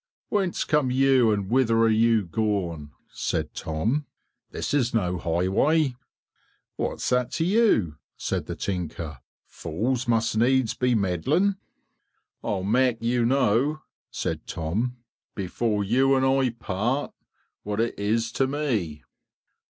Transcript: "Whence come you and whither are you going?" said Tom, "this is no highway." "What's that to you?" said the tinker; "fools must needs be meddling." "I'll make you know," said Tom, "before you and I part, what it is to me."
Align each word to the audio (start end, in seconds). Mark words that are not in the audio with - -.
"Whence 0.29 0.63
come 0.63 0.89
you 0.89 1.31
and 1.31 1.47
whither 1.47 1.77
are 1.81 1.87
you 1.87 2.25
going?" 2.25 2.89
said 3.11 3.53
Tom, 3.53 4.07
"this 4.49 4.73
is 4.73 4.95
no 4.95 5.19
highway." 5.19 5.95
"What's 6.75 7.09
that 7.09 7.29
to 7.33 7.45
you?" 7.45 7.97
said 8.17 8.47
the 8.47 8.55
tinker; 8.55 9.19
"fools 9.45 10.07
must 10.07 10.35
needs 10.35 10.73
be 10.73 10.95
meddling." 10.95 11.57
"I'll 12.43 12.63
make 12.63 13.03
you 13.03 13.27
know," 13.27 13.83
said 14.09 14.47
Tom, 14.47 14.97
"before 15.35 15.83
you 15.83 16.15
and 16.15 16.25
I 16.25 16.49
part, 16.49 17.13
what 17.61 17.79
it 17.79 17.93
is 17.99 18.31
to 18.31 18.47
me." 18.47 19.03